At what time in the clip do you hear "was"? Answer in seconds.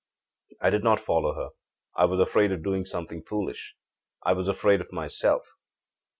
2.05-2.19, 4.33-4.47